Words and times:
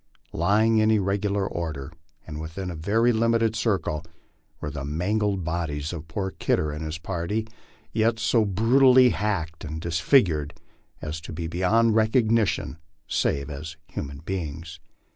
Lying 0.33 0.79
in 0.79 0.89
irregular 0.89 1.45
order, 1.47 1.93
and 2.25 2.41
within 2.41 2.71
a 2.71 2.75
very 2.75 3.13
limited 3.13 3.55
circle, 3.55 4.03
were 4.59 4.71
the 4.71 4.83
mangled 4.83 5.43
bodies 5.43 5.93
of 5.93 6.07
poor 6.07 6.31
Kidder 6.31 6.71
and 6.71 6.83
his 6.83 6.97
party, 6.97 7.45
yet 7.91 8.17
so 8.17 8.43
brutally 8.43 9.09
hacked 9.11 9.63
and 9.63 9.79
dis 9.79 9.99
figured 9.99 10.55
as 11.03 11.21
to 11.21 11.31
be 11.31 11.45
beyond 11.45 11.93
recognition 11.93 12.79
save 13.07 13.51
as 13.51 13.77
human 13.89 14.17
beings. 14.25 14.79